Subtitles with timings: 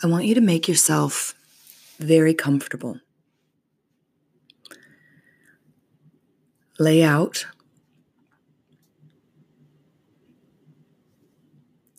[0.00, 1.34] I want you to make yourself
[1.98, 3.00] very comfortable.
[6.78, 7.46] Lay out,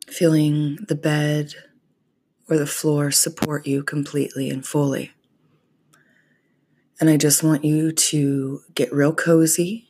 [0.08, 1.54] feeling the bed
[2.50, 5.12] or the floor support you completely and fully.
[7.02, 9.90] And I just want you to get real cozy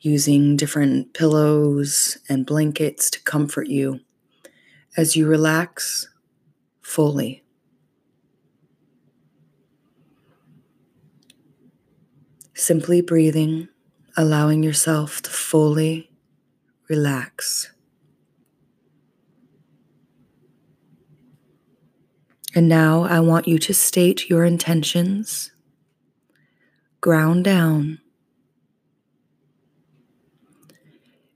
[0.00, 4.00] using different pillows and blankets to comfort you
[4.96, 6.08] as you relax
[6.92, 7.42] fully.
[12.52, 13.68] Simply breathing,
[14.14, 16.10] allowing yourself to fully
[16.90, 17.72] relax.
[22.54, 25.50] And now I want you to state your intentions,
[27.00, 28.00] ground down,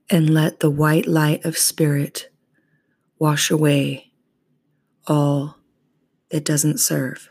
[0.07, 2.29] and let the white light of spirit
[3.17, 4.06] wash away
[5.07, 5.57] all
[6.29, 7.29] that doesn't serve.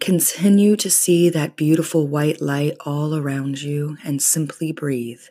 [0.00, 5.22] Continue to see that beautiful white light all around you and simply breathe.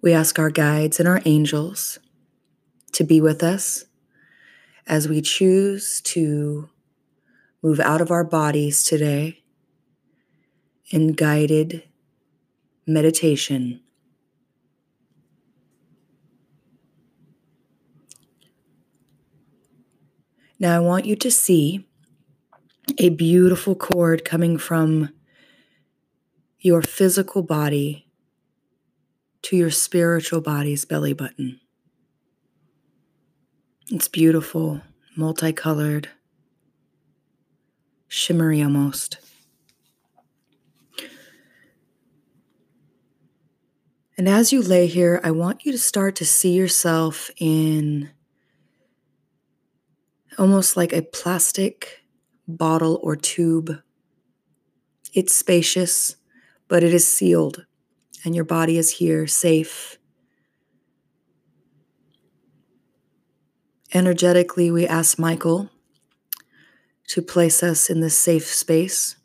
[0.00, 1.98] We ask our guides and our angels
[2.92, 3.86] to be with us
[4.86, 6.68] as we choose to
[7.62, 9.41] move out of our bodies today
[10.92, 11.82] in guided
[12.86, 13.80] meditation.
[20.60, 21.88] Now, I want you to see
[22.98, 25.08] a beautiful cord coming from
[26.60, 28.06] your physical body
[29.42, 31.58] to your spiritual body's belly button.
[33.90, 34.82] It's beautiful,
[35.16, 36.10] multicolored,
[38.06, 39.18] shimmery almost.
[44.16, 48.10] And as you lay here, I want you to start to see yourself in
[50.38, 52.04] almost like a plastic
[52.46, 53.80] bottle or tube.
[55.14, 56.16] It's spacious,
[56.68, 57.64] but it is sealed
[58.24, 59.98] and your body is here safe.
[63.94, 65.70] Energetically, we ask Michael
[67.08, 69.16] to place us in this safe space.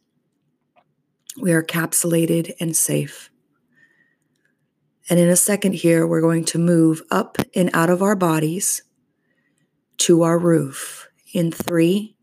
[1.40, 3.30] We are capsulated and safe.
[5.10, 8.84] And in a second, here, we're going to move up and out of our bodies
[9.98, 12.16] to our roof in three,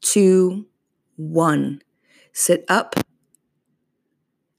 [0.00, 0.66] two,
[1.16, 1.82] one.
[2.32, 2.96] Sit up.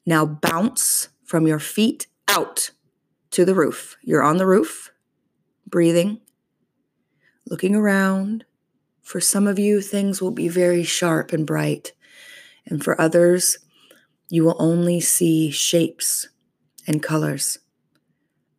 [0.06, 2.72] Now bounce from your feet out
[3.32, 3.98] to the roof.
[4.02, 4.92] You're on the roof,
[5.68, 6.22] breathing,
[7.46, 8.46] looking around.
[9.02, 11.94] For some of you, things will be very sharp and bright.
[12.66, 13.58] And for others,
[14.30, 16.30] you will only see shapes
[16.88, 17.60] and colors.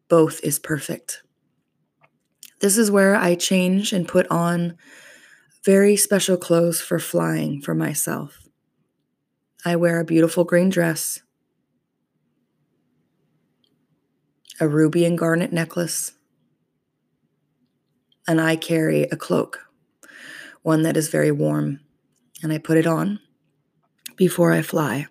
[0.08, 1.22] Both is perfect.
[2.60, 4.76] This is where I change and put on
[5.64, 8.38] very special clothes for flying for myself.
[9.64, 11.20] I wear a beautiful green dress
[14.60, 16.12] a ruby and garnet necklace,
[18.28, 19.58] and I carry a cloak,
[20.62, 21.80] one that is very warm,
[22.44, 23.18] and I put it on
[24.16, 25.06] before I fly.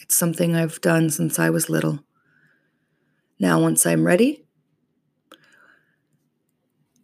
[0.00, 2.00] It's something I've done since I was little.
[3.38, 4.44] Now, once I'm ready,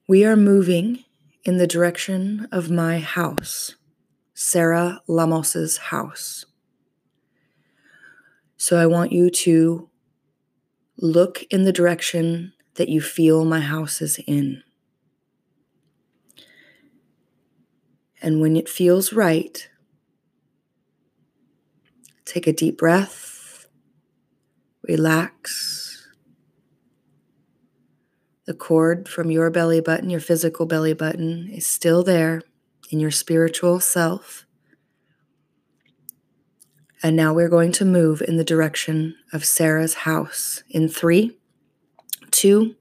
[0.09, 1.05] we are moving
[1.45, 3.77] in the direction of my house,
[4.35, 6.45] Sarah Lamos's house.
[8.57, 9.91] So I want you to
[10.97, 14.63] Look in the direction that you feel my house is in.
[18.23, 19.69] And when it feels right,
[22.35, 23.69] take a deep breath,
[24.83, 26.09] relax.
[28.47, 32.43] The cord from your belly button, your physical belly button, is still there
[32.91, 34.47] in your spiritual self.
[37.05, 41.39] And now we're going to move in the direction of Sarah's house in three,
[42.33, 42.75] two,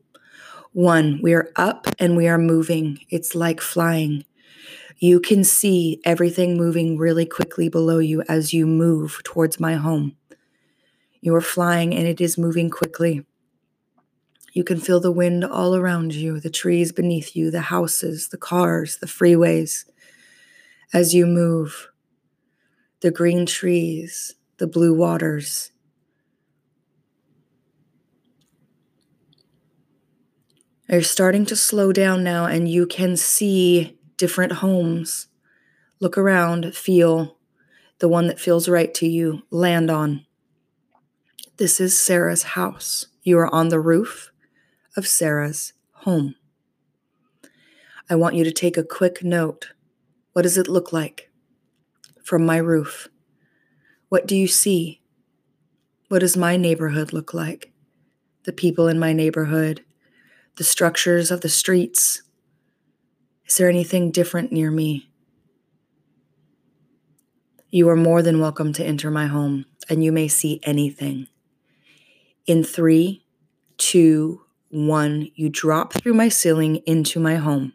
[0.71, 1.19] one.
[1.21, 2.99] We are up and we are moving.
[3.09, 4.25] It's like flying.
[5.03, 10.15] You can see everything moving really quickly below you as you move towards my home.
[11.19, 13.25] You are flying and it is moving quickly.
[14.53, 18.37] You can feel the wind all around you, the trees beneath you, the houses, the
[18.37, 19.83] cars, the freeways
[20.93, 21.89] as you move
[23.01, 25.73] the green trees, the blue waters.
[30.87, 35.27] You're starting to slow down now, and you can see different homes.
[35.99, 37.37] Look around, feel
[37.99, 40.25] the one that feels right to you, land on.
[41.57, 43.07] This is Sarah's house.
[43.21, 44.31] You are on the roof
[44.97, 46.35] of Sarah's home.
[48.09, 49.69] I want you to take a quick note.
[50.33, 51.31] What does it look like
[52.23, 53.07] from my roof?
[54.09, 55.01] What do you see?
[56.09, 57.71] What does my neighborhood look like?
[58.43, 59.85] The people in my neighborhood,
[60.57, 62.21] the structures of the streets.
[63.53, 65.11] Is there anything different near me?
[67.69, 71.27] You are more than welcome to enter my home, and you may see anything.
[72.47, 73.27] In three,
[73.77, 77.73] two, one, you drop through my ceiling into my home.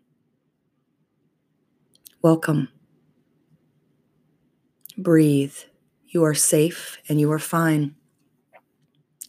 [2.23, 2.71] Welcome.
[4.97, 5.55] Breathe.
[6.09, 7.95] You are safe and you are fine.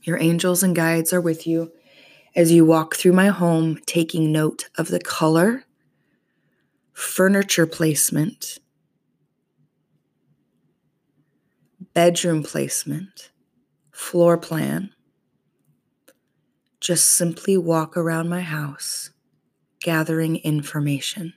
[0.01, 1.71] Your angels and guides are with you
[2.35, 5.67] as you walk through my home, taking note of the color,
[6.99, 8.59] furniture placement,
[11.93, 13.31] bedroom placement,
[13.89, 14.89] floor plan.
[16.81, 19.11] Just simply walk around my house,
[19.79, 21.33] gathering information.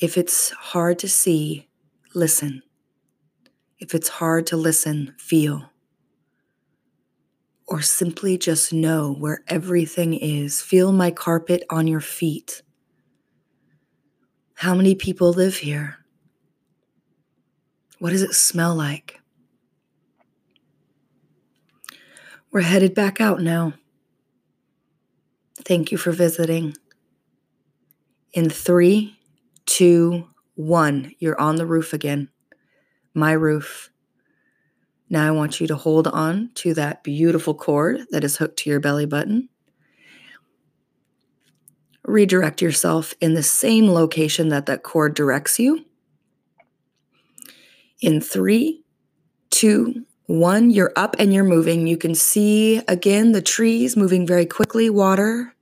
[0.00, 1.68] If it's hard to see,
[2.14, 2.62] listen.
[3.80, 5.69] If it's hard to listen, feel.
[7.70, 10.60] Or simply just know where everything is.
[10.60, 12.62] Feel my carpet on your feet.
[14.54, 15.98] How many people live here?
[18.00, 19.20] What does it smell like?
[22.50, 23.74] We're headed back out now.
[25.64, 26.74] Thank you for visiting.
[28.32, 29.16] In three,
[29.66, 31.12] two, one.
[31.20, 32.30] You're on the roof again.
[33.14, 33.89] My roof.
[35.10, 38.70] Now I want you to hold on to that beautiful cord that is hooked to
[38.70, 39.48] your belly button.
[42.04, 45.84] Redirect yourself in the same location that that cord directs you.
[48.00, 48.84] In three,
[49.50, 51.86] two, one, you're up and you're moving.
[51.86, 55.54] You can see again the trees moving very quickly, water,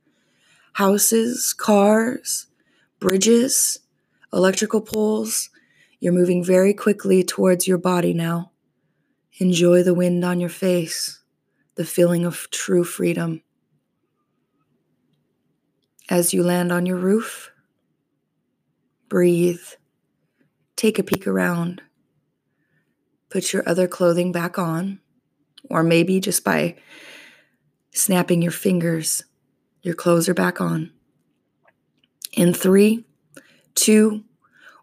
[0.73, 2.47] houses, cars,
[2.99, 3.79] bridges
[4.31, 5.49] electrical poles.
[5.99, 8.51] You're moving very quickly towards your body now.
[9.39, 11.23] Enjoy the wind on your face,
[11.75, 13.41] the feeling of true freedom.
[16.09, 17.49] As you land on your roof,
[19.07, 19.63] breathe.
[20.75, 21.81] Take a peek around.
[23.29, 24.99] Put your other clothing back on,
[25.69, 26.75] or maybe just by
[27.91, 29.23] snapping your fingers,
[29.81, 30.91] your clothes are back on.
[32.33, 33.05] In three,
[33.73, 34.25] two,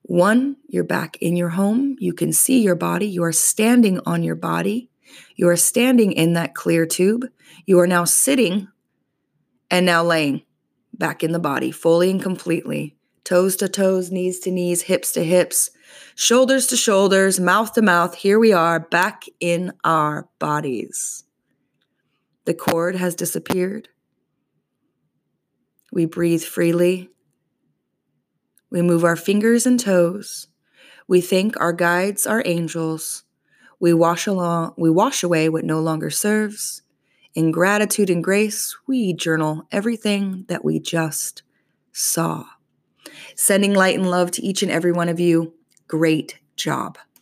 [0.07, 1.97] one, you're back in your home.
[1.99, 3.07] You can see your body.
[3.07, 4.89] You are standing on your body.
[5.35, 7.27] You are standing in that clear tube.
[7.65, 8.69] You are now sitting
[9.69, 10.43] and now laying
[10.95, 12.95] back in the body, fully and completely.
[13.25, 15.71] Toes to toes, knees to knees, hips to hips,
[16.15, 18.15] shoulders to shoulders, mouth to mouth.
[18.15, 21.25] Here we are back in our bodies.
[22.45, 23.89] The cord has disappeared.
[25.91, 27.11] We breathe freely.
[28.71, 30.49] We move our fingers and toes.
[31.09, 33.25] We thank our guides, our angels.
[33.79, 36.83] We wash along, we wash away what no longer serves.
[37.35, 41.43] In gratitude and grace, we journal everything that we just
[41.93, 42.47] saw.
[43.35, 45.53] Sending light and love to each and every one of you.
[45.87, 46.99] Great job.